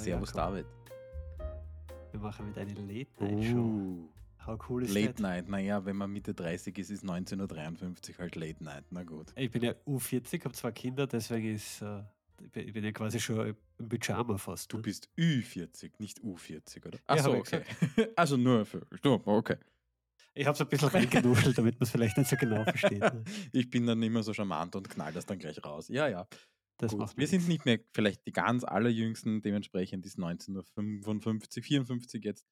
[0.00, 0.54] Servus Jakob.
[0.54, 0.66] David.
[2.12, 3.56] Wir machen wieder eine Late-Night-Show.
[3.58, 4.08] Uh,
[4.46, 5.20] How cool ist Late das?
[5.20, 5.48] Night.
[5.48, 8.84] Naja, wenn man Mitte 30 ist, ist 19.53 Uhr halt Late Night.
[8.90, 9.32] Na gut.
[9.36, 12.02] Ich bin ja U40, habe zwei Kinder, deswegen ist, äh,
[12.54, 14.72] ich bin ja quasi schon im Pyjama fast.
[14.72, 14.82] Du Ne?
[14.82, 16.98] bist Ü40, nicht U40, oder?
[16.98, 17.62] Ja, Achso, ich okay.
[18.16, 18.86] also nur für.
[18.94, 19.56] Stopp, okay.
[20.32, 23.00] Ich habe es ein bisschen reingenuschelt, damit man es vielleicht nicht so genau versteht.
[23.00, 23.24] Ne?
[23.52, 25.88] Ich bin dann immer so charmant und knall das dann gleich raus.
[25.88, 26.26] Ja, ja.
[26.80, 27.00] Das Gut.
[27.00, 32.46] macht Wir sind nicht mehr vielleicht die ganz allerjüngsten, dementsprechend ist 19.55 Uhr, 54 jetzt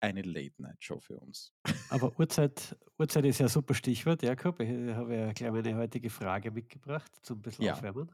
[0.00, 1.52] eine Late-Night-Show für uns.
[1.90, 4.58] Aber Uhrzeit, Uhrzeit ist ja ein super Stichwort, Jakob.
[4.60, 7.74] Ich habe ja gleich meine heutige Frage mitgebracht, zum bisschen Ja.
[7.74, 8.10] aufwärmen.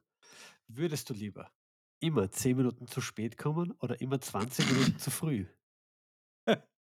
[0.66, 1.52] Würdest du lieber
[2.00, 5.46] immer 10 Minuten zu spät kommen oder immer 20 Minuten zu früh?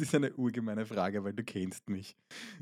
[0.00, 2.16] Das ist eine urgemeine Frage, weil du kennst mich.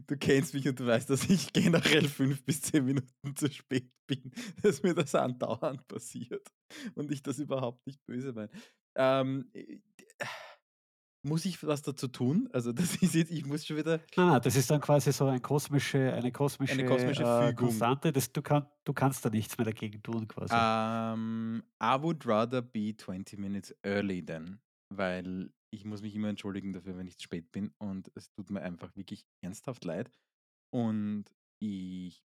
[0.08, 3.92] Du kennst mich und du weißt, dass ich generell fünf bis zehn Minuten zu spät
[4.08, 6.44] bin, dass mir das andauernd passiert
[6.96, 8.50] und ich das überhaupt nicht böse meine.
[8.96, 9.78] Ähm, äh,
[11.22, 12.48] muss ich was dazu tun?
[12.52, 13.98] Also das ist jetzt, ich muss schon wieder.
[14.16, 17.68] Nein, nein, das ist dann quasi so ein kosmische, eine kosmische, kosmische äh, Fügung.
[17.68, 18.12] Konstante.
[18.12, 20.52] Das, du, kann, du kannst da nichts mehr dagegen tun, quasi.
[20.52, 26.72] Ähm, I would rather be 20 minutes early then, weil ich muss mich immer entschuldigen
[26.72, 30.10] dafür, wenn ich zu spät bin und es tut mir einfach wirklich ernsthaft leid.
[30.70, 31.24] Und
[31.60, 32.24] ich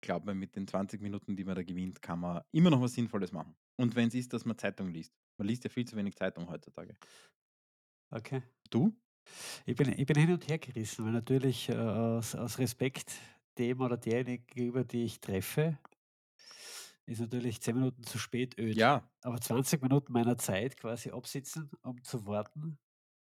[0.00, 3.32] glaube, mit den 20 Minuten, die man da gewinnt, kann man immer noch was Sinnvolles
[3.32, 3.54] machen.
[3.76, 5.12] Und wenn es ist, dass man Zeitung liest.
[5.38, 6.96] Man liest ja viel zu wenig Zeitung heutzutage.
[8.10, 8.42] Okay.
[8.70, 8.92] Du?
[9.64, 13.12] Ich bin, ich bin hin und her gerissen, weil natürlich äh, aus, aus Respekt
[13.58, 15.78] dem oder derjenigen gegenüber, die ich treffe,
[17.06, 18.76] ist natürlich 10 Minuten zu spät öd.
[18.76, 22.78] Ja, Aber 20 Minuten meiner Zeit quasi absitzen, um zu warten.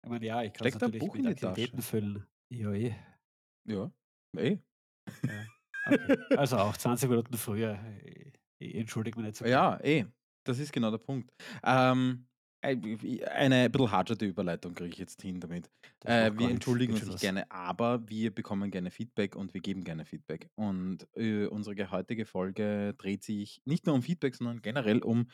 [0.07, 2.25] Ich meine, ja, ich kann es natürlich Buch mit Aktivitäten füllen.
[2.49, 2.95] Ja, eh.
[3.69, 3.91] ja,
[4.37, 4.59] eh.
[5.25, 5.45] Ja.
[5.89, 6.17] Okay.
[6.39, 7.77] Also auch 20 Minuten früher.
[8.61, 9.45] Ich, entschuldige mich nicht so.
[9.47, 10.05] Ja, eh.
[10.45, 11.33] Das ist genau der Punkt.
[11.65, 12.29] Ähm,
[12.63, 15.69] ein- eine ein bisschen harte Überleitung kriege ich jetzt hin damit.
[16.05, 20.05] Äh, wir entschuldigen uns nicht gerne, aber wir bekommen gerne Feedback und wir geben gerne
[20.05, 20.49] Feedback.
[20.55, 25.31] Und äh, unsere heutige Folge dreht sich nicht nur um Feedback, sondern generell um,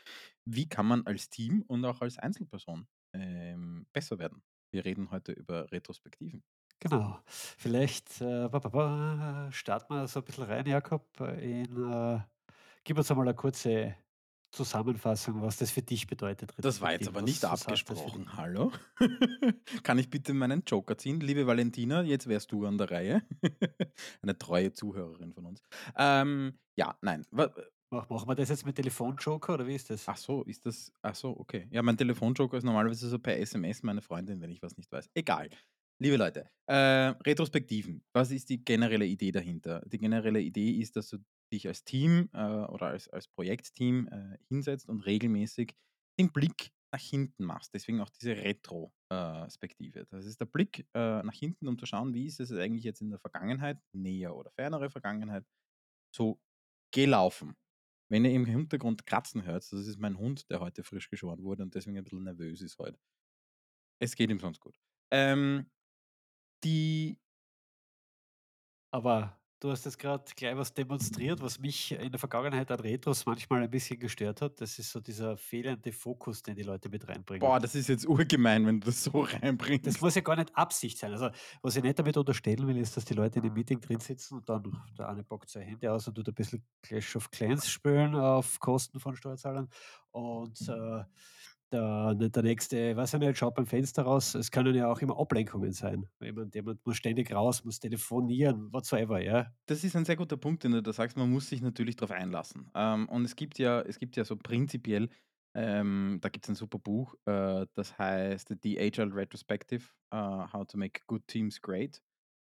[0.47, 4.43] wie kann man als Team und auch als Einzelperson ähm, besser werden.
[4.73, 6.43] Wir reden heute über Retrospektiven.
[6.81, 7.21] Genau.
[7.27, 11.05] Vielleicht äh, ba, ba, ba, starten wir so ein bisschen rein, Jakob.
[11.21, 12.21] In, äh,
[12.83, 13.95] gib uns einmal eine kurze
[14.51, 16.53] Zusammenfassung, was das für dich bedeutet.
[16.59, 18.37] Das war jetzt aber nicht abgesprochen.
[18.37, 18.73] Hallo?
[19.83, 21.21] Kann ich bitte meinen Joker ziehen?
[21.21, 23.23] Liebe Valentina, jetzt wärst du an der Reihe.
[24.23, 25.63] Eine treue Zuhörerin von uns.
[25.97, 27.25] Ähm, ja, nein.
[27.93, 30.09] Machen wir das jetzt mit Telefonjoker oder wie ist das?
[30.09, 30.93] Ach so, ist das.
[31.03, 31.69] Ach so, okay.
[31.71, 35.11] Ja, mein Telefonjoker ist normalerweise so per SMS meine Freundin, wenn ich was nicht weiß.
[35.15, 35.51] Egal.
[36.01, 38.03] Liebe Leute, äh, Retrospektiven.
[38.13, 39.83] Was ist die generelle Idee dahinter?
[39.87, 41.19] Die generelle Idee ist, dass du
[41.53, 45.77] dich als Team äh, oder als, als Projektteam äh, hinsetzt und regelmäßig
[46.19, 47.73] den Blick nach hinten machst.
[47.75, 50.07] Deswegen auch diese Retrospektive.
[50.11, 53.01] Das ist der Blick äh, nach hinten, um zu schauen, wie ist es eigentlich jetzt
[53.01, 55.45] in der Vergangenheit, näher oder fernere Vergangenheit,
[56.15, 56.41] so
[56.93, 57.57] gelaufen.
[58.13, 61.63] Wenn ihr im Hintergrund kratzen hört, das ist mein Hund, der heute frisch geschoren wurde
[61.63, 62.99] und deswegen ein bisschen nervös ist heute.
[64.03, 64.79] Es geht ihm sonst gut.
[65.11, 65.71] Ähm,
[66.63, 67.19] die,
[68.91, 73.25] Aber du hast jetzt gerade gleich was demonstriert, was mich in der Vergangenheit an Retros
[73.27, 74.61] manchmal ein bisschen gestört hat.
[74.61, 77.41] Das ist so dieser fehlende Fokus, den die Leute mit reinbringen.
[77.41, 80.03] boah, das ist jetzt urgemein, wenn du das so Das reinbringst.
[80.03, 81.13] muss ja gar nicht Absicht sein.
[81.13, 81.31] Also,
[81.63, 84.39] was ich nicht damit unterstellen will, ist, dass die Leute in einem Meeting drin sitzen
[84.39, 87.69] und dann der eine packt seine Hände aus und tut ein bisschen Clash of Clans
[87.69, 89.69] spielen auf Kosten von Steuerzahlern
[90.11, 91.05] und äh,
[91.73, 94.35] der, der nächste, weiß ich nicht, schaut beim Fenster raus.
[94.35, 96.07] Es können ja auch immer Ablenkungen sein.
[96.21, 99.53] Jemand, jemand muss ständig raus, muss telefonieren, whatsoever, ja.
[99.67, 101.17] Das ist ein sehr guter Punkt, den du da sagst.
[101.17, 102.71] Man muss sich natürlich darauf einlassen.
[102.75, 105.09] Ähm, und es gibt ja, es gibt ja so prinzipiell,
[105.55, 109.85] ähm, da gibt es ein super Buch, äh, das heißt The Agile Retrospective,
[110.15, 112.01] uh, How to Make Good Teams Great.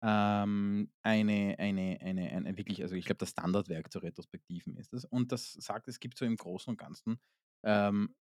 [0.03, 5.05] Ähm, eine, eine, eine, eine, wirklich, also ich glaube, das Standardwerk zu Retrospektiven ist es.
[5.05, 7.19] Und das sagt, es gibt so im Großen und Ganzen
[7.63, 8.15] ähm,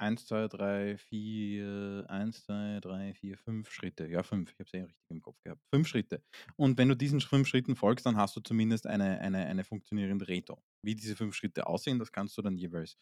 [0.00, 4.08] 1, 2, 3, 4, 1, 2, 3, 4, 5 Schritte.
[4.08, 4.50] Ja, 5.
[4.50, 5.60] Ich habe es ja richtig im Kopf gehabt.
[5.74, 6.22] 5 Schritte.
[6.56, 10.26] Und wenn du diesen 5 Schritten folgst, dann hast du zumindest eine, eine, eine funktionierende
[10.26, 10.62] Retro.
[10.82, 12.96] Wie diese 5 Schritte aussehen, das kannst du dann jeweils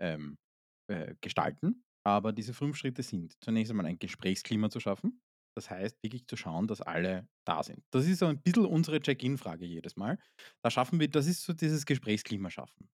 [0.00, 0.38] ähm,
[0.90, 1.84] äh, gestalten.
[2.04, 5.20] Aber diese 5 Schritte sind zunächst einmal ein Gesprächsklima zu schaffen.
[5.56, 7.84] Das heißt, wirklich zu schauen, dass alle da sind.
[7.92, 10.18] Das ist so ein bisschen unsere Check-in-Frage jedes Mal.
[10.62, 12.88] Da schaffen wir, das ist so dieses Gesprächsklima schaffen.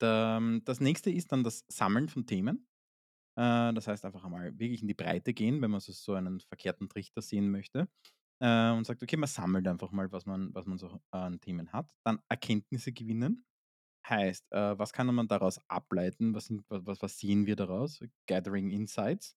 [0.00, 2.66] Da, das nächste ist dann das Sammeln von Themen.
[3.36, 6.88] Äh, das heißt, einfach einmal wirklich in die Breite gehen, wenn man so, einen verkehrten
[6.88, 7.88] Trichter sehen möchte.
[8.40, 11.72] Äh, und sagt, okay, man sammelt einfach mal, was man, was man so an Themen
[11.72, 11.90] hat.
[12.04, 13.44] Dann Erkenntnisse gewinnen.
[14.08, 16.34] Heißt, äh, was kann man daraus ableiten?
[16.34, 18.00] Was sind wa was was sehen wir daraus?
[18.26, 19.36] Gathering Insights.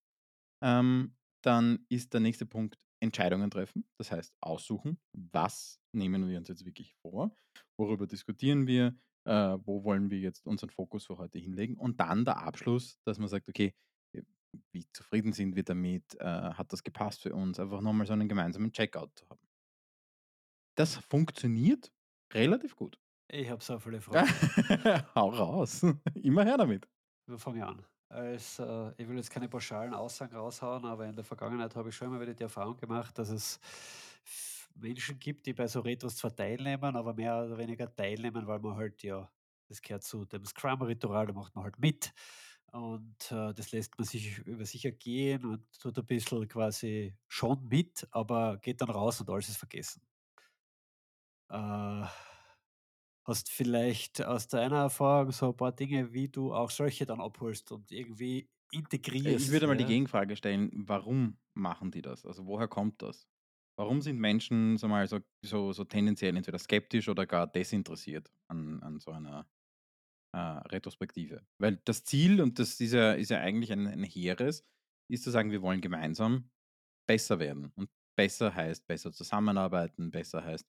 [0.62, 3.86] Ähm, dann ist der nächste Punkt Entscheidungen treffen.
[3.98, 7.34] Das heißt, aussuchen, was nehmen wir uns jetzt wirklich vor?
[7.78, 8.96] Worüber diskutieren wir?
[9.26, 11.76] Äh, wo wollen wir jetzt unseren Fokus für heute hinlegen?
[11.76, 13.74] Und dann der Abschluss, dass man sagt: „Okay,
[14.72, 16.14] wie zufrieden sind wir damit?
[16.20, 19.40] Äh, hat das gepasst für uns?“ Einfach noch mal so einen gemeinsamen Checkout zu haben.
[20.74, 21.92] Das funktioniert
[22.32, 22.98] relativ gut.
[23.28, 24.42] Ich habe so viele Fragen.
[25.14, 25.82] Hau raus.
[26.14, 26.88] Immer her damit.
[27.26, 27.84] Wo fange ich an?
[28.08, 31.96] Als, äh, ich will jetzt keine pauschalen Aussagen raushauen, aber in der Vergangenheit habe ich
[31.96, 33.58] schon immer wieder die Erfahrung gemacht, dass es
[34.76, 38.76] Menschen gibt, die bei so Retros zwar teilnehmen, aber mehr oder weniger teilnehmen, weil man
[38.76, 39.30] halt ja
[39.68, 42.14] das gehört zu dem Scrum-Ritual, da macht man halt mit
[42.72, 47.66] und, äh, das lässt man sich über sich ergehen und tut ein bisschen quasi schon
[47.68, 50.02] mit, aber geht dann raus und alles ist vergessen.
[51.48, 52.06] Äh
[53.24, 57.70] Hast vielleicht aus deiner Erfahrung so ein paar Dinge, wie du auch solche dann abholst
[57.72, 58.48] und irgendwie
[59.24, 59.86] Äh, ich integrierst, würde mal die ja?
[59.86, 62.24] Gegenfrage stellen, warum machen die das?
[62.24, 63.28] Also, woher kommt das?
[63.78, 68.82] Warum sind Menschen, sage mal, so so so tendenziell entweder skeptisch oder gar desinteressiert an
[68.82, 69.46] an so einer,
[70.34, 71.46] äh, Retrospektive?
[71.58, 74.64] Weil das Ziel, und das ist ja ist ja eigentlich ein ein hehres,
[75.10, 76.50] ist zu sagen, wir wollen gemeinsam
[77.08, 77.72] besser werden.
[77.76, 80.66] Und besser heißt besser zusammenarbeiten, besser heißt,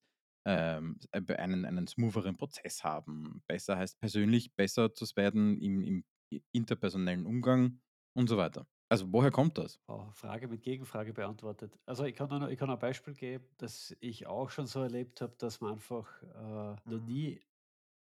[0.48, 3.44] ähm, äh, einen einen smootheren Prozess haben.
[3.48, 6.06] Besser heißt persönlich besser zu werden im im
[6.54, 7.82] interpersonellen Umgang
[8.16, 8.68] und so weiter.
[8.90, 9.80] Also, woher kommt das?
[9.90, 11.80] Oh, Frage mit Gegenfrage beantwortet.
[11.86, 15.22] Also, ich kann nur ich kann ein Beispiel geben, das ich auch schon so erlebt
[15.22, 17.40] habe, dass man einfach, äh, noch nie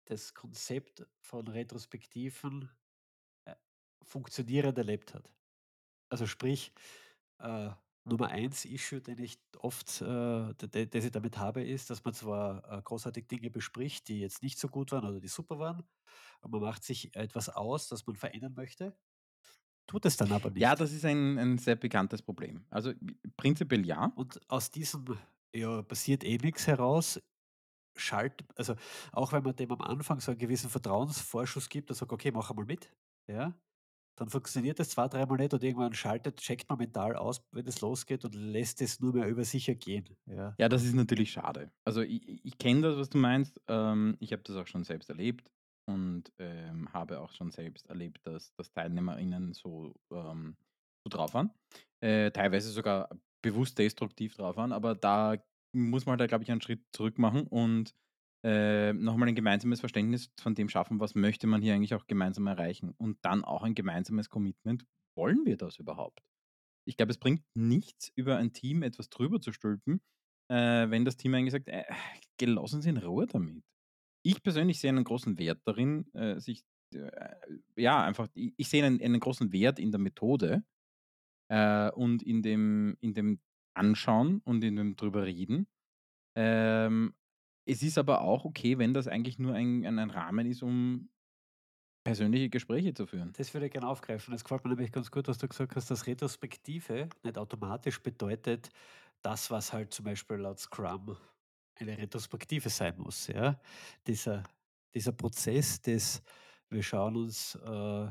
[0.07, 2.71] das Konzept von Retrospektiven,
[3.47, 3.57] äh,
[4.05, 5.33] funktionierend erlebt hat.
[6.11, 6.75] Also sprich,
[7.41, 7.71] äh,
[8.05, 12.65] Nummer eins Issue, den ich oft, äh, das ich damit habe, ist, dass man zwar,
[12.81, 15.85] äh, großartig Dinge bespricht, die jetzt nicht so gut waren oder die super waren,
[16.43, 18.99] und man macht sich etwas aus, das man verändern möchte,
[19.87, 20.77] tut es dann aber Ja, nicht.
[20.77, 22.65] das ist ein ein sehr bekanntes Problem.
[22.71, 22.93] Also,
[23.37, 24.13] prinzipiell ja.
[24.15, 25.05] Und aus diesem,
[25.55, 27.21] ja, passiert eh nix heraus,
[27.97, 28.77] schalt also,
[29.13, 32.51] auch wenn man dem am Anfang so einen gewissen Vertrauensvorschuss gibt und sagt: „Okay, mach
[32.51, 32.95] einmal mit“,
[33.29, 33.61] ja?
[34.17, 37.81] Dann funktioniert das zwei dreimal nicht und irgendwann schaltet checkt man mental aus, wenn es
[37.83, 40.59] losgeht und lässt es nur mehr über sich ergehen, ja.
[40.59, 41.71] Ja, das ist natürlich schade.
[41.85, 43.61] Also, ich ich kenne das, was du meinst.
[43.69, 45.51] Ähm, ich habe das auch schon selbst erlebt
[45.87, 50.57] und, ähm, habe auch schon selbst erlebt, dass dass TeilnehmerInnen so, ähm,
[51.05, 51.53] so drauf waren.
[52.01, 53.09] Äh, teilweise sogar
[53.43, 55.37] bewusst destruktiv drauf waren, aber da
[55.75, 57.95] muss man halt, glaube ich, einen Schritt zurück machen und,
[58.45, 62.07] äh, noch mal ein gemeinsames Verständnis von dem schaffen, was möchte man hier eigentlich auch
[62.07, 64.85] gemeinsam erreichen und dann auch ein gemeinsames Commitment.
[65.17, 66.21] Wollen wir das überhaupt?
[66.87, 70.01] Ich glaube, es bringt nichts, über ein Team etwas drüber zu stülpen,
[70.51, 71.85] äh, wenn das Team eigentlich sagt: „Äh,
[72.39, 73.65] geh, lass uns in Ruhe damit.“
[74.27, 76.65] Ich persönlich sehe einen großen Wert darin, äh, sich
[76.95, 77.11] äh,
[77.77, 80.65] ja, einfach i ich sehe einen einen großen Wert in der Methode,
[81.49, 83.41] äh, und in dem in dem
[83.75, 85.69] Anschauen und in dem drüber reden.
[86.37, 87.15] Ähm,
[87.67, 91.11] es ist aber auch okay, wenn das eigentlich nur ein ein Rahmen ist, um
[92.05, 93.37] persönliche Gespräche zu führen.
[93.37, 94.33] Das würde ich gerne aufgreifen.
[94.33, 98.71] Das gefällt mir nämlich ganz gut, was du gesagt hast, dass Retrospektive nicht automatisch bedeutet,
[99.23, 101.17] das, was halt zum Beispiel laut Scrum
[101.85, 103.61] eine Retrospektive sein muss, ja?
[104.07, 104.45] Dieser
[104.95, 106.23] dieser Prozess des
[106.71, 108.09] wir schauen uns, äh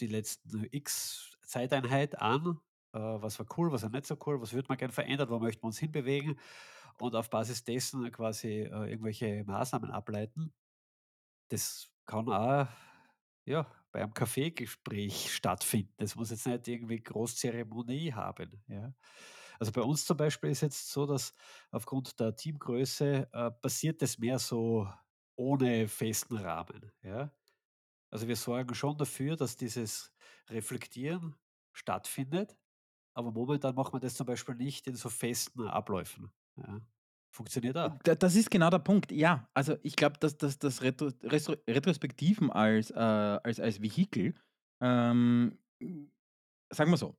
[0.00, 2.60] die letzten X Zeiteinheit an.
[2.92, 5.38] Äh, was war cool, was war nicht so cool, was würde man gern verändern, wo
[5.38, 6.38] möchten wir uns hinbewegen
[6.98, 10.52] und auf Basis dessen quasi, äh, irgendwelche Maßnahmen ableiten.
[11.48, 12.68] Das kann auch,
[13.46, 15.92] ja, bei einem Kaffeegespräch stattfinden.
[15.98, 18.94] Das muss jetzt nicht irgendwie Großzeremonie haben, ja.
[19.62, 21.34] Also, bei uns zum Beispiel ist jetzt so, dass
[21.70, 24.88] aufgrund der Teamgröße, äh, passiert das mehr so
[25.36, 27.32] ohne festen Rahmen, ja.
[28.10, 30.12] Also, wir sorgen schon dafür, dass dieses
[30.50, 31.36] Reflektieren
[31.72, 32.58] stattfindet,
[33.14, 36.80] aber momentan macht man das zum Beispiel nicht in so festen Abläufen, ja.
[37.30, 37.98] Funktioniert auch.
[38.04, 39.12] Da das ist genau der Punkt.
[39.12, 44.34] Ja, also ich glaube, dass dass das Retro Restro Retrospektiven als, äh als als Vehikel,
[44.80, 46.10] ähm, hm,
[46.72, 47.16] sagen wir so,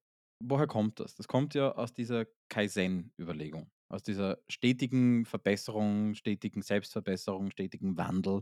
[0.50, 1.15] woher kommt das?
[1.15, 8.41] Das kommt ja aus dieser Kaizen-Überlegung, aus dieser stetigen Verbesserung, stetigen Selbstverbesserung, stetigen Wandel,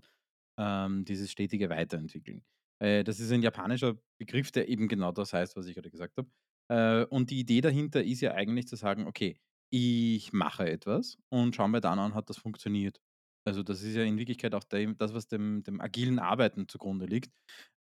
[0.58, 2.44] ähm, dieses stetige Weiterentwickeln.
[2.80, 6.18] Äh, das ist ein japanischer Begriff, der eben genau das heißt, was ich gerade gesagt
[6.18, 6.30] habe.
[6.70, 9.38] Äh, und die Idee dahinter ist ja eigentlich zu sagen: „Okay,
[9.72, 13.00] ich mache etwas und schaue mir dann an, hat das funktioniert.
[13.46, 17.06] Also, das ist ja in Wirklichkeit auch dem das, was dem dem agilen Arbeiten zugrunde
[17.06, 17.32] liegt,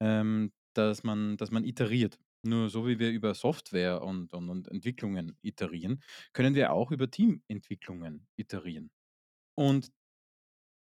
[0.00, 2.18] ähm, dass man dass man iteriert.
[2.44, 7.10] Nur so wie wir über Software und und und Entwicklungen iterieren, können wir auch über
[7.10, 8.90] Teamentwicklungen iterieren.
[9.56, 9.92] Und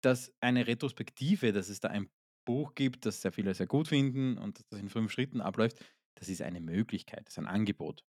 [0.02, 2.10] dass eine Retrospektive dass es da ein
[2.46, 5.80] Buch gibt, das sehr viele sehr gut finden und das in 5 Schritten abläuft,
[6.16, 8.04] das ist eine Möglichkeit, das ist ein Angebot.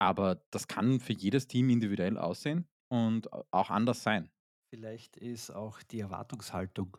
[0.00, 4.30] Aber das kann für jedes Team individuell aussehen und auch anders sein.
[4.70, 6.98] Vielleicht ist auch die Erwartungshaltung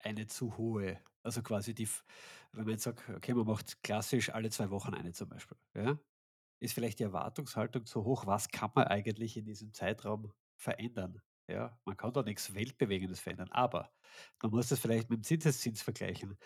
[0.00, 1.00] eine zu hohe.
[1.28, 1.88] Also quasi die
[2.52, 5.98] wenn man jetzt sagt, okay, man macht klassisch alle 2 Wochen eine zum Beispiel, ja?
[6.60, 8.26] Ist vielleicht die Erwartungshaltung zu hoch?
[8.26, 11.20] Was kann man eigentlich in diesem Zeitraum verändern?
[11.48, 13.92] Ja, man kann da nichts Weltbewegendes verändern, aber
[14.42, 16.36] man muss das vielleicht mit dem Zinseszins vergleichen.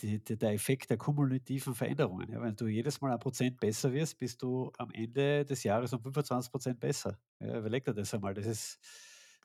[0.00, 3.92] Die die der Effekt der kumulativen Veränderungen, ja, wenn du jedes Mal ein Prozent besser
[3.92, 7.18] wirst, bist du am Ende des Jahres um 25% besser.
[7.40, 8.78] Ja, überleg dir das einmal, das ist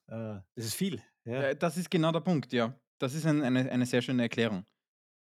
[0.08, 1.50] äh, das ist viel, ja.
[1.50, 2.80] Äh, das ist genau der Punkt, ja.
[3.00, 4.66] Das ist ein eine eine sehr schöne Erklärung.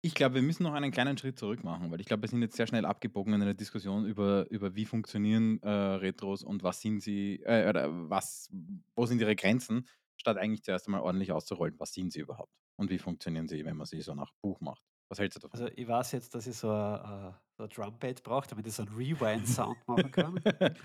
[0.04, 2.42] Ich glaube, wir müssen noch einen kleinen Schritt zurück machen, weil ich glaube, wir sind
[2.42, 6.82] jetzt sehr schnell abgebogen in einer Diskussion über über wie funktionieren, äh, Retros und was
[6.82, 8.50] sind sie äh, oder was
[8.96, 12.90] wo sind ihre Grenzen, statt eigentlich zuerst einmal ordentlich auszurollen, was sind sie überhaupt und
[12.90, 14.82] wie funktionieren sie, wenn man sie so nach Buch macht.
[15.10, 15.60] Was hältst du davon?
[15.60, 18.74] Also, ich weiß jetzt, dass ich so 'a äh, so 'n Drumpad brauche, damit ich
[18.74, 20.46] so 'n Rewind-Sound machen kann.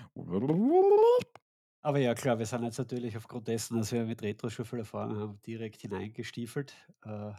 [1.81, 4.79] Aber ja klar, wir sind jetzt natürlich aufgrund dessen, dass wir mit Retro schon viel
[4.79, 6.75] Erfahrung haben, direkt hineingestiefelt.
[7.03, 7.33] Äh,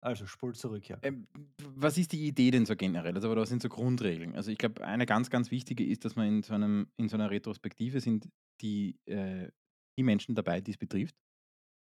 [0.00, 1.02] also spul zurück, ja.
[1.02, 1.28] Ähm,
[1.62, 3.14] was ist die Idee denn so generell?
[3.14, 4.34] Also, was sind so Grundregeln?
[4.34, 7.16] Also, ich glaube, eine ganz, ganz wichtige ist, dass man in so einem in so
[7.16, 8.28] einer Retrospektive sind
[8.60, 9.50] die, äh
[9.96, 11.16] die Menschen dabei, die es betrifft,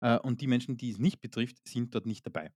[0.02, 2.54] äh, und die Menschen, die es nicht betrifft, sind dort nicht dabei.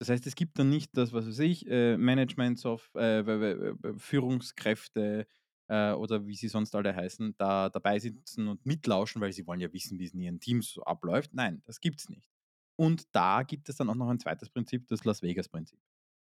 [0.00, 5.26] Das heißt, es gibt dann nicht das, was weiß ich, äh, Management äh, Führungskräfte,
[5.68, 9.60] äh, oder wie sie sonst alle heißen, da dabei sitzen und mitlauschen, weil sie wollen
[9.60, 11.34] ja wissen, wie es in ihren Teams so abläuft.
[11.34, 12.33] Nein, das gibt's nicht.
[12.76, 15.78] Und da gibt es dann auch noch ein zweites Prinzip, das Las-Vegas-Prinzip.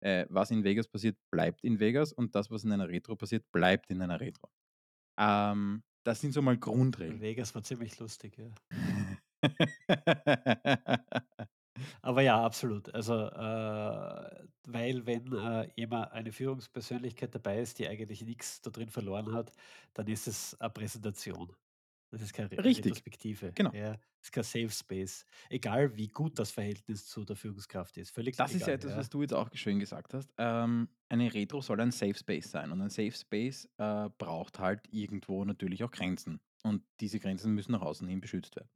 [0.01, 3.51] Äh, was in Vegas passiert, bleibt in Vegas und das, was in einer Retro passiert,
[3.53, 4.51] bleibt in einer Retro.
[5.19, 7.21] Ähm, das sind so mal Grundregeln.
[7.21, 8.51] Vegas war ziemlich lustig, ja.
[12.03, 12.95] Aber ja, absolut.
[12.95, 18.91] Also, äh, weil wenn, äh, immer eine Führungspersönlichkeit dabei ist, die eigentlich nix da drin
[18.91, 19.53] verloren hat,
[19.95, 21.53] dann ist es eine Präsentation.
[22.15, 23.73] Das ist keine Richtig, Retrospektive, genau.
[23.73, 23.97] ja.
[24.23, 25.27] Ist kein Safe Space.
[25.51, 28.91] Egal wie gut das Verhältnis zu der Führungskraft ist, völlig Das ist ja egal, etwas,
[28.93, 28.97] ja.
[28.99, 30.33] was du jetzt auch schön gesagt hast.
[30.39, 34.81] Ähm, eine Retro soll ein Safe Space sein und ein Safe Space, äh, braucht halt
[34.93, 38.71] irgendwo natürlich auch Grenzen und diese Grenzen müssen nach außen hin beschützt werden.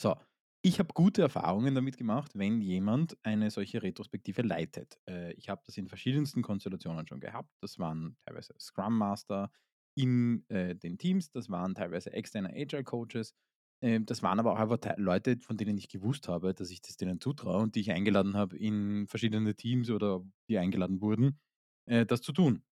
[0.00, 0.16] So,
[0.62, 4.98] ich habe gute Erfahrungen damit gemacht, wenn jemand eine solche Retrospektive leitet.
[5.08, 7.50] Äh, ich habe das in verschiedensten Konstellationen schon gehabt.
[7.60, 9.50] Das waren teilweise Scrum Master
[9.94, 13.34] in, äh, den Teams, das waren teilweise externe Agile Coaches,
[13.82, 16.96] ähm, das waren aber auch einfach Leute, von denen ich gewusst habe, dass ich das
[16.96, 21.38] denen zutraue und die ich eingeladen habe in verschiedene Teams oder die eingeladen wurden,
[21.86, 22.62] äh, das zu tun.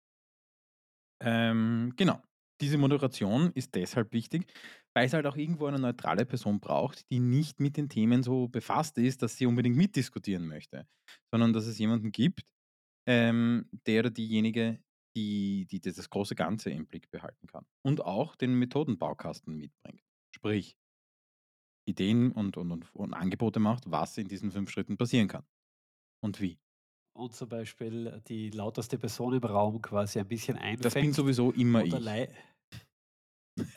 [1.21, 2.21] Ähm, genau.
[2.61, 4.53] Diese Moderation ist deshalb wichtig,
[4.95, 8.47] weil es halt auch irgendwo eine neutrale Person braucht, die nicht mit den Themen so
[8.49, 10.87] befasst ist, dass sie unbedingt mitdiskutieren möchte,
[11.33, 12.43] sondern dass es jemanden gibt,
[13.07, 14.81] ähm, der oder diejenige,
[15.17, 20.03] die die das große Ganze im Blick behalten kann und auch den Methodenbaukasten mitbringt.
[20.35, 20.77] Sprich
[21.87, 25.45] Ideen und und und und Angebote macht, was in diesen 5 Schritten passieren kann
[26.23, 26.61] und wie.
[27.15, 31.51] Und zum Beispiel die lauteste Person im Raum quasi ein bisschen Das bin einfängt sowieso
[31.53, 32.19] immer ich.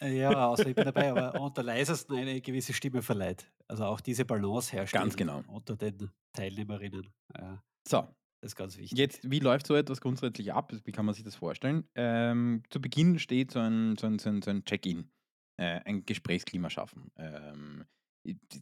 [0.01, 3.51] äh, ja, also ich bin dabei, aber unter leisesten eine gewisse Stimme verleiht.
[3.68, 5.44] Also auch diese Balance Ganz herstellen genau.
[5.46, 7.13] unter den Teilnehmerinnen.
[7.38, 8.15] Ja, So,
[8.46, 8.98] ist ganz wichtig.
[8.98, 10.72] jetzt, wie läuft so etwas grundsätzlich ab?
[10.84, 11.88] Wie kann man sich das vorstellen?
[11.96, 15.12] Ähm, zu Beginn steht so ein so ein so ein so ein Check-in,
[15.58, 17.12] äh, ein Gesprächsklima schaffen.
[17.18, 17.86] Ähm,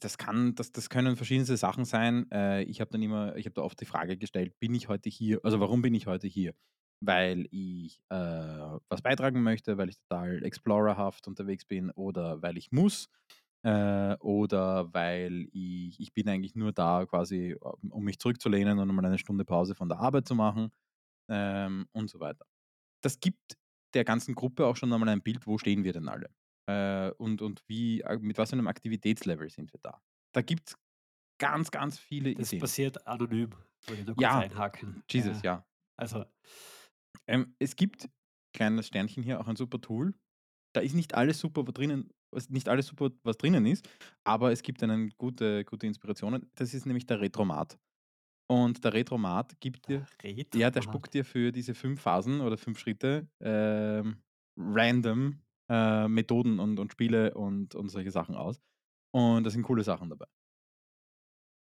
[0.02, 2.30] das kann das das können verschiedenste Sachen sein.
[2.32, 5.10] Äh, ich habe dann immer ich habe da oft die Frage gestellt: „Bin ich heute
[5.10, 6.54] hier also, warum bin ich heute hier?
[7.06, 12.72] Weil ich, äh, was beitragen möchte, weil ich total explorerhaft unterwegs bin oder weil ich
[12.72, 13.10] muss,
[13.64, 19.06] äh, oder weil ich ich bin eigentlich nur da quasi, um mich zurückzulehnen und mal
[19.06, 20.72] eine Stunde Pause von der Arbeit zu machen,
[21.30, 22.46] ähm, und so weiter.
[23.04, 23.58] Das gibt
[23.96, 26.30] der ganzen Gruppe auch schon einmal ein Bild, wo stehen wir denn alle?
[26.68, 30.02] Äh, und und wie äh, mit was für einem Aktivitätslevel sind wir da?
[30.34, 30.76] Da gibt's
[31.40, 32.56] ganz, ganz viele Das Ideen.
[32.56, 33.56] passiert anonym,
[33.88, 35.04] wollte ich kurz Ja, einhaken.
[35.12, 35.66] Jesus, Ja, ja.
[35.98, 36.26] also
[37.28, 38.10] Ähm, es gibt,
[38.54, 40.14] kleines Sternchen hier, auch ein super Tool.
[40.74, 42.12] Da ist nicht alles super, was drinnen
[42.50, 43.88] nicht alles super, was drinnen ist,
[44.24, 46.50] aber es gibt einen gute gute Inspirationen.
[46.56, 47.78] Das ist nämlich der Retromat.
[48.50, 50.84] Und der Retromat gibt dir der ja, der Retromat.
[50.84, 54.18] spuckt dir für diese 5 Phasen oder 5 Schritte, ähm,
[54.58, 58.62] random, äh, Methoden und und Spiele und und solche Sachen aus.
[59.14, 60.28] Und da sind coole Sachen dabei.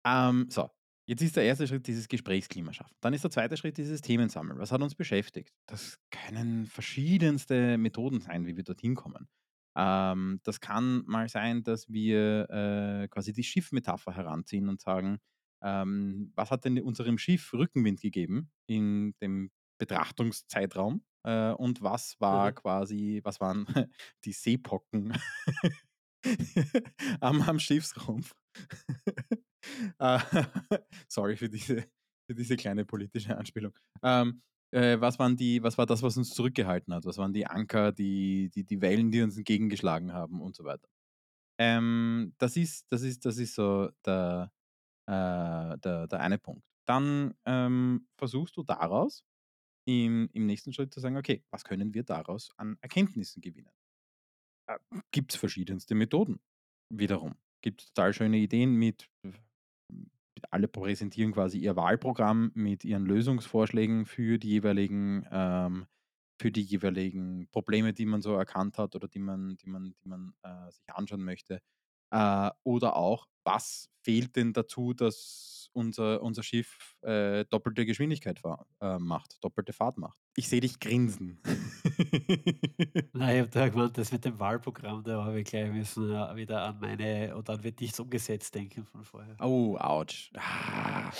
[0.05, 0.69] Ähm, so,
[1.07, 2.95] jetzt ist der erste Schritt dieses Gesprächsklima schaffen.
[3.01, 4.59] Dann ist der zweite Schritt dieses Themensammeln.
[4.59, 5.53] Was hat uns beschäftigt?
[5.67, 9.27] Das können verschiedenste Methoden sein, wie wir dorthin kommen.
[9.75, 15.19] Ähm, das kann mal sein, dass wir, äh, quasi die Schiffmetapher heranziehen und sagen
[15.63, 21.03] Ähm, was hat denn unserem Schiff Rückenwind gegeben in dem Betrachtungszeitraum?
[21.23, 22.51] Äh, und was war Aha.
[22.51, 23.65] quasi, was waren
[24.25, 25.13] die Seepocken
[27.21, 28.33] am, am Schiffsrumpf?
[29.99, 30.19] Äh,
[31.07, 31.87] Sorry für diese,
[32.27, 33.73] für diese kleine politische Anspielung.
[34.03, 34.43] Ähm,
[34.75, 37.05] äh, was waren die, was war das, was uns zurückgehalten hat?
[37.05, 40.87] Was waren die Anker, die, die, die Wellen, die uns entgegengeschlagen haben und so weiter?
[41.57, 44.51] Ähm, das ist, das ist, das ist so der,
[45.07, 46.63] äh, der, der eine Punkt.
[46.85, 49.23] Dann ähm, versuchst du daraus
[49.87, 53.71] im, im nächsten Schritt zu sagen, okay, was können wir daraus an Erkenntnissen gewinnen?
[54.67, 54.77] Äh,
[55.11, 56.41] Gibt es verschiedenste Methoden.
[56.89, 57.35] Wiederum.
[57.61, 59.09] Gibt es total schöne Ideen mit,
[60.51, 65.87] alle präsentieren quasi ihr Wahlprogramm mit ihren Lösungsvorschlägen für die jeweiligen, ähm,
[66.39, 70.07] für die jeweiligen Probleme, die man so erkannt hat oder die man, die man, die
[70.07, 71.61] man äh, sich anschauen möchte.
[72.11, 78.67] Äh, oder auch, was fehlt denn dazu, dass unser, unser Schiff äh, doppelte Geschwindigkeit fahr,
[78.79, 80.17] äh, macht, doppelte Fahrt macht.
[80.35, 81.41] Ich sehe dich grinsen.
[83.13, 86.35] Nein, ich habe da gemeint, das mit dem Wahlprogramm, da habe ich gleich müssen, äh,
[86.35, 89.39] wieder an meine „und dann wird nichts umgesetzt“ denken von vorher.
[89.39, 90.31] oh, ouch.
[90.35, 91.11] Ah,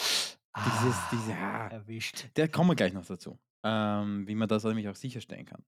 [0.66, 2.30] dieses, diese, Ah, ah, erwischt.
[2.36, 5.64] Da kommen wir gleich noch dazu, ähm, wie man das nämlich auch sicherstellen kann.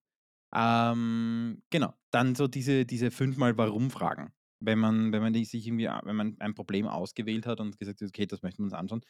[0.55, 4.33] Ähm, genau, dann so diese, diese fünfmal Warum-Fragen.
[4.61, 8.01] Wenn man, wenn man die sich irgendwie, wenn man ein Problem ausgewählt hat und gesagt
[8.01, 9.01] hat, okay, das möchten wir uns anschauen,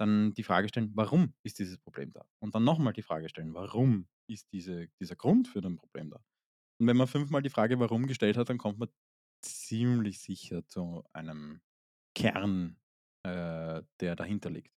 [0.00, 2.24] dann die Frage stellen, warum ist dieses Problem da?
[2.40, 6.20] Und dann nochmal die Frage stellen, warum ist diese, dieser Grund für ein Problem da?
[6.80, 8.88] Und wenn man fünfmal die Frage warum gestellt hat, dann kommt man
[9.44, 11.60] ziemlich sicher zu einem
[12.14, 12.78] Kern,
[13.24, 14.72] äh, der dahinter liegt.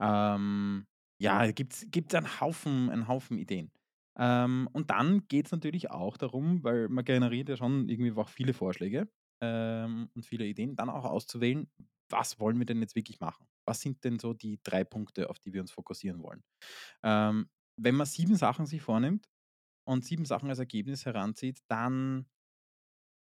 [0.00, 0.86] Ähm,
[1.20, 3.72] ja, gibt's gibt's einen Haufen einen Haufen Ideen.
[4.18, 8.28] Ähm, und dann geht es natürlich auch darum, weil man generiert ja schon irgendwie auch
[8.28, 9.08] viele Vorschläge,
[9.42, 11.70] ähm, und viele Ideen, dann auch auszuwählen,
[12.10, 13.46] was wollen wir denn jetzt wirklich machen?
[13.66, 16.42] Was sind denn so die 3 Punkte, auf die wir uns fokussieren wollen?
[17.04, 19.28] Ähm, wenn man 7 Sachen sich vornimmt
[19.86, 22.26] und 7 Sachen als Ergebnis heranzieht, dann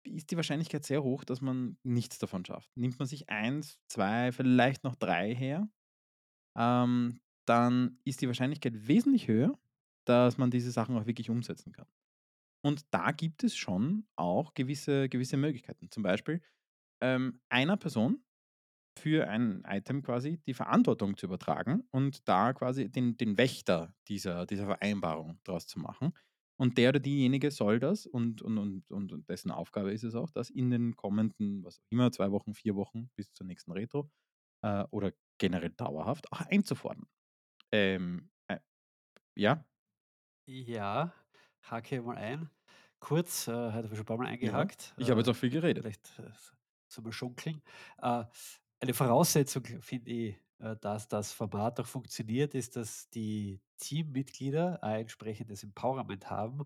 [0.05, 2.69] ist die Wahrscheinlichkeit sehr hoch, dass man nichts davon schafft.
[2.75, 5.69] Nimmt man sich eins, 2, vielleicht noch 3 her
[6.57, 9.57] ähm, dann ist die Wahrscheinlichkeit wesentlich höher,
[10.05, 11.87] dass man diese Sachen auch wirklich umsetzen kann.
[12.63, 15.91] Und da gibt es schon auch gewisse, gewisse Möglichkeiten.
[15.91, 16.41] Zum Beispiel
[17.01, 18.23] ähm, einer Person
[19.03, 24.45] für ein Item quasi die Verantwortung zu übertragen und da quasi den, den Wächter dieser,
[24.45, 26.13] dieser Vereinbarung draus zu machen.
[26.57, 30.29] Und der oder diejenige soll das und, und, und, und dessen Aufgabe ist es auch,
[30.31, 34.11] das in den kommenden, was auch immer, zwei Wochen, vier Wochen bis zur nächsten Retro
[34.61, 37.05] äh, oder generell dauerhaft auch einzufordern.
[37.73, 38.59] Ähm, äh,
[39.35, 39.65] ja,
[40.45, 41.13] Ja,
[41.61, 42.49] hake mal ein.
[42.99, 44.67] Kurz, äh, habe ich schon ein paar Mal ja.
[44.67, 45.91] eingehakt, Ich habe jetzt äh, auch viel geredet.
[45.91, 46.31] vielleicht, äh,
[47.01, 47.61] man schunkeln.
[48.01, 48.25] Äh,
[48.83, 55.01] eine Voraussetzung, finde ich, äh, dass das Format auch funktioniert, ist, dass die Teammitglieder ein
[55.01, 56.65] entsprechendes Empowerment haben,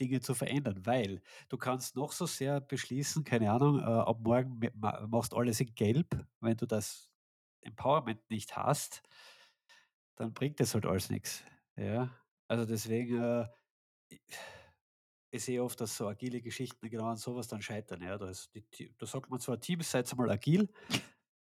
[0.00, 4.60] Dinge zu verändern, weil du kannst noch so sehr beschließen, keine Ahnung, äh, ab morgen
[4.62, 6.26] m ma machst alles in gelb.
[6.40, 7.10] Wenn du das
[7.62, 9.02] Empowerment nicht hast,
[10.16, 11.44] dann bringt das halt alles nichts.
[11.76, 12.10] Ja,
[12.48, 13.46] also deswegen, äh
[15.30, 18.16] ich sehe oft, dass so agile Geschichten genau an sowas dann scheitern, ja.
[18.18, 20.68] Da ist die da sagt man zwar: „Teams, seid mal agil“,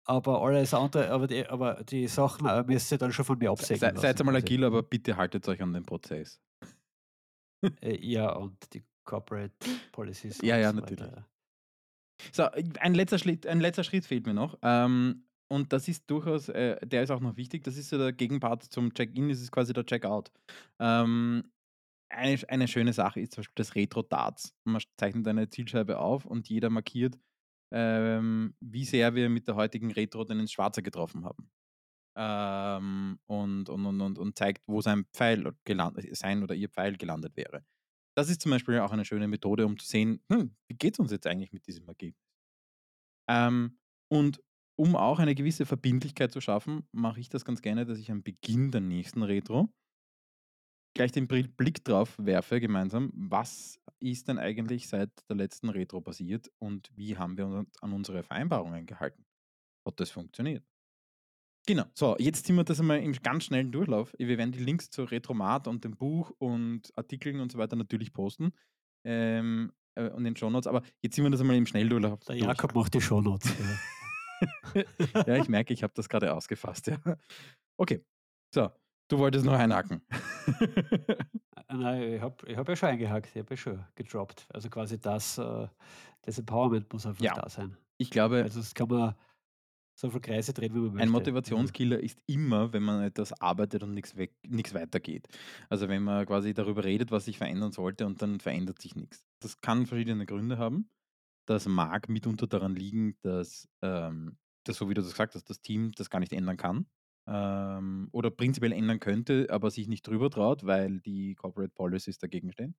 [0.06, 3.56] aber alles andere aber die aber die Sachen, äh, müsst ihr dann schon von mir
[3.58, 6.40] Se se seid einmal agil, aber bitte haltet euch an den Prozess.
[7.82, 9.54] Äh, ja, und die Corporate
[9.92, 11.06] Policies Ja, ja, so natürlich.
[11.06, 11.28] weiter.
[12.32, 12.44] So,
[12.80, 16.78] ein letzter Schritt ein letzter Schritt fehlt mir noch, ähm, und das ist durchaus äh,
[16.86, 17.64] der ist auch noch wichtig.
[17.64, 20.32] Das ist so der Gegenpart zum Check-in, das ist quasi der Check-out.
[20.80, 21.52] Ähm,
[22.10, 24.56] eine eine schöne Sache ist zum Beispiel das Retro-Darts.
[24.66, 27.18] Man zeichnet eine Zielscheibe auf und jeder markiert,
[27.74, 31.52] ähm, wie sehr wir mit der heutigen Retro denn ins Schwarze getroffen haben.
[32.18, 36.98] Ähm, und und und und und zeigt, wo sein Pfeil gelandet sein oder ihr Pfeil
[36.98, 37.66] gelandet wäre.
[38.16, 41.12] Das ist zum Beispiel auch eine schöne Methode, um zu sehen: „Hm, wie geht's uns
[41.12, 42.22] jetzt eigentlich mit diesem Ergebnis?“
[43.28, 44.42] Ähm, und
[44.76, 48.24] um auch eine gewisse Verbindlichkeit zu schaffen, mache ich das ganz gerne, dass ich am
[48.24, 49.70] Beginn der nächsten Retro
[50.94, 56.52] gleich den Blick drauf werfe gemeinsam: „Was ist denn eigentlich seit der letzten Retro passiert
[56.60, 59.26] und wie haben wir uns an unsere Vereinbarungen gehalten?
[59.86, 60.66] Hat das funktioniert?“
[61.66, 61.86] Genau.
[61.94, 64.14] So, jetzt sind wir das einmal im ganz schnellen Durchlauf.
[64.18, 68.12] Wir werden die Links zur Retromat und dem Buch und Artikeln und so weiter natürlich
[68.12, 68.52] posten,
[69.06, 72.36] ähm, äh, und in den Shownotes, aber jetzt sind wir das einmal im Schnelldurchlauf Der
[72.38, 72.58] durch.
[72.58, 73.80] Jakob macht die Shownotes, ja.
[75.26, 76.98] Ja, ich merke, ich habe das gerade ausgefasst, ja.
[77.78, 78.06] Okay.
[78.54, 78.72] So,
[79.08, 80.02] du wolltest noch einhaken.
[81.70, 84.48] Nein, ich habe ich habe ja schon eingehakt, ich habe ja schon gedroppt.
[84.54, 85.68] Also quasi das, äh
[86.22, 87.78] das Empowerment muss einfach Ja, da sein.
[87.98, 89.16] ich glaube sonst kann man
[89.96, 91.30] so viel Kreise drehen, wie man möchte.
[91.56, 91.70] Ein.
[91.70, 94.16] Motivationskiller ist immer, wenn man etwas arbeitet und nichts
[94.74, 95.28] weitergeht.
[95.70, 99.26] Also, wenn man quasi darüber redet, was sich verändern sollte und dann verändert sich nichts.
[99.40, 100.92] Das kann verschiedene Gründe haben.
[101.48, 105.62] Das mag mitunter daran liegen, dass, ähm, dass so wie du das gesagt hast, das
[105.62, 106.88] Team das gar nicht ändern kann,
[107.28, 112.52] ähm, oder prinzipiell ändern könnte, aber sich nicht drüber traut, weil die Corporate Policies dagegen
[112.52, 112.76] stehen.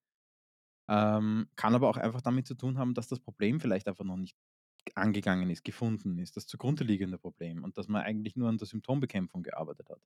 [0.88, 4.16] Ähm, kann aber auch einfach damit zu tun haben, dass das Problem vielleicht einfach noch
[4.18, 4.36] nicht
[4.94, 8.66] angegangen ist, gefunden ist, das zugrunde liegende Problem und dass man eigentlich nur an der
[8.68, 10.00] Symptombekämpfung gearbeitet hat.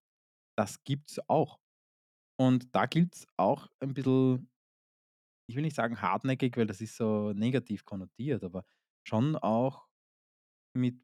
[0.56, 1.60] Das gibt's auch.
[2.38, 4.50] Und da gilt's auch ein bisschen
[5.46, 8.64] ich will nicht sagen hartnäckig, weil das ist so negativ konnotiert, aber
[9.04, 9.86] schon auch
[10.74, 11.00] mit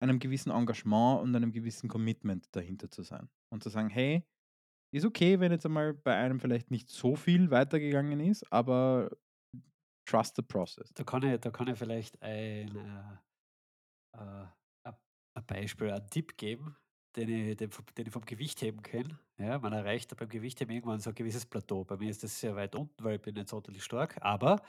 [0.00, 4.26] einem gewissen Engagement und einem gewissen Commitment dahinter zu sein und zu sagen: „Hey,
[4.92, 9.10] ist okay, wenn jetzt einmal bei einem vielleicht nicht so viel weitergegangen ist, aber
[10.06, 13.18] trust the process.“ Da kann ich da kann ich vielleicht ein, äh,
[14.12, 14.46] äh,
[15.34, 16.76] ein Beispiel, einen Tipp geben,
[17.16, 19.18] den ich den den ich vom Gewichtheben kenne.
[19.38, 21.84] Ja, man erreicht beim Gewichtheben irgendwann so ein gewisses Plateau.
[21.84, 24.62] Bei mir ist das sehr weit unten, weil ich bin nicht sonderlich stark, aber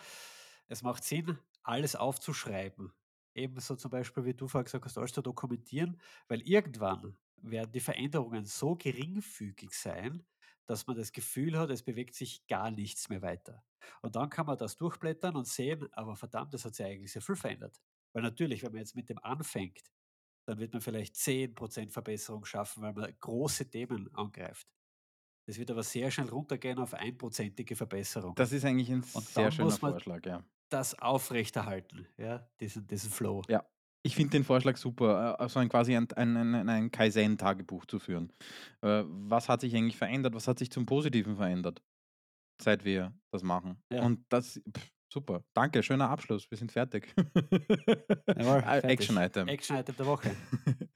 [0.67, 2.93] es macht Sinn, alles aufzuschreiben.
[3.37, 7.79] Ebenso zum Beispiel, wie du vorher gesagt hast, alles zu dokumentieren, weil irgendwann werden die
[7.79, 10.25] Veränderungen so geringfügig sein,
[10.65, 13.63] dass man das Gefühl hat, es bewegt sich gar nichts mehr weiter.
[14.01, 17.21] Und dann kann man das durchblättern und sehen, aber verdammt, das hat sich eigentlich sehr
[17.21, 17.81] viel verändert.
[18.13, 19.93] Weil natürlich, wenn man jetzt mit dem anfängt,
[20.47, 24.67] dann wird man vielleicht 10% Verbesserung schaffen, weil man große Themen angreift.
[25.47, 28.35] Das wird aber sehr schnell runtergehen auf einprozentige Verbesserung.
[28.35, 30.45] Das ist eigentlich ein Und sehr schöner man Vorschlag, ja.
[30.69, 33.41] Das aufrechterhalten, ja, diesen diesen Flow.
[33.47, 33.65] Ja,
[34.03, 37.99] ich finde den Vorschlag super, äh, so ein quasi ein ein ein ein Kaizen-Tagebuch zu
[37.99, 38.31] führen.
[38.81, 40.33] Äh, was hat sich eigentlich verändert?
[40.33, 41.81] Was hat sich zum Positiven verändert,
[42.61, 43.81] seit wir das machen?
[43.91, 44.03] Ja.
[44.03, 45.43] Und das pff, super.
[45.53, 46.49] Danke, schöner Abschluss.
[46.51, 47.13] Wir sind fertig.
[47.15, 48.89] Jawohl, fertig.
[48.91, 49.47] Action-Item.
[49.47, 50.35] Action-Item der Woche.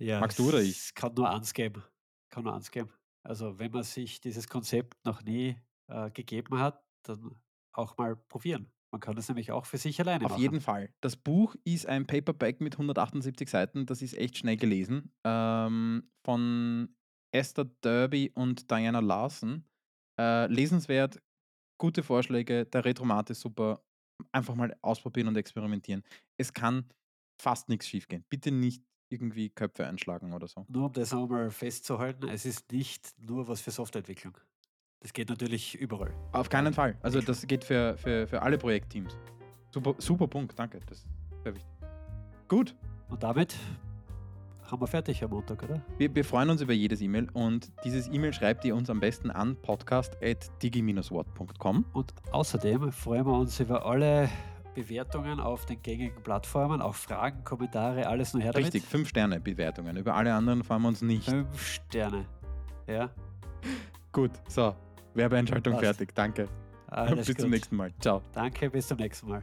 [0.00, 0.78] Ja, Magst du oder ich?
[0.78, 1.82] es kann nur eins geben.
[2.30, 2.90] Kann nur eins geben.
[3.24, 5.56] Also, wenn man sich dieses Konzept noch nie,
[5.88, 7.34] äh, gegeben hat, dann
[7.78, 8.70] auch mal probieren.
[8.90, 10.40] Man kann das nämlich auch für sich alleine Auf machen.
[10.40, 10.90] jeden Fall.
[11.00, 13.86] Das Buch ist ein Paperback mit 178 Seiten.
[13.86, 15.12] Das ist echt schnell gelesen.
[15.24, 16.96] Ähm, von
[17.32, 19.64] Esther Derby und Diana Larson.
[20.18, 21.20] Äh, lesenswert,
[21.78, 22.64] gute Vorschläge.
[22.64, 23.82] Der Retromat ist super.
[24.32, 26.02] Einfach mal ausprobieren und experimentieren.
[26.38, 26.88] Es kann
[27.40, 28.24] fast nichts schiefgehen.
[28.28, 30.66] Bitte nicht irgendwie Köpfe einschlagen oder so.
[30.68, 34.36] Nur um das einmal festzuhalten, es ist nicht nur was für Softwareentwicklung.
[35.00, 36.12] Das geht natürlich überall.
[36.32, 36.96] Auf keinen Fall.
[37.02, 39.16] Also das geht für, für, für alle Projektteams.
[39.70, 40.80] Super, super Punkt, danke.
[40.86, 41.06] Das ist
[41.44, 41.70] sehr wichtig.
[42.48, 42.74] Gut.
[43.08, 43.54] Und damit
[44.70, 45.80] haben wir fertig am Montag, oder?
[45.98, 49.30] Wir, wir freuen uns über jedes E-Mail und dieses E-Mail schreibt ihr uns am besten
[49.30, 51.84] an podcast.digi-wort.com.
[51.92, 54.28] Und außerdem freuen wir uns über alle
[54.74, 58.74] Bewertungen auf den gängigen Plattformen, auch Fragen, Kommentare, alles nur her damit.
[58.74, 59.96] Richtig, 5 Sterne Bewertungen.
[59.96, 61.30] Über alle anderen freuen wir uns nicht.
[61.30, 62.26] Fünf Sterne.
[62.86, 63.10] Ja,
[64.12, 64.74] Gut, so.
[65.18, 65.84] Werbeeinschaltung Passt.
[65.84, 66.14] fertig.
[66.14, 66.48] Danke.
[66.86, 67.50] alles Bis zum gut.
[67.50, 67.92] nächsten Mal.
[68.00, 68.22] Ciao.
[68.32, 69.42] Danke, bis zum nächsten Mal.